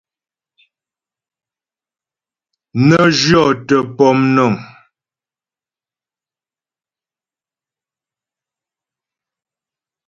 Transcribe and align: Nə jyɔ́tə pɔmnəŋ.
Nə 2.87 2.99
jyɔ́tə 3.21 3.77
pɔmnəŋ. 3.97 4.53